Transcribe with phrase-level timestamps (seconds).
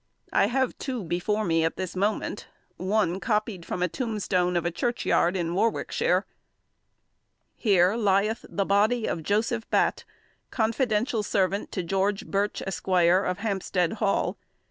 [0.33, 4.71] I have two before me at this moment; one copied from a tombstone of a
[4.71, 6.25] churchyard in Warwickshire:
[7.55, 10.03] "Here lieth the body of Joseph Batte,
[10.49, 12.87] confidential servant to George Birch, Esq.
[12.87, 14.37] of Hampstead Hall.